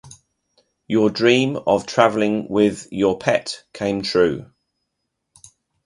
Your 0.87 1.11
dream 1.11 1.57
of 1.67 1.85
traveling 1.85 2.47
with 2.49 2.87
your 2.91 3.19
pet 3.19 3.63
came 3.71 4.01
true! 4.01 4.49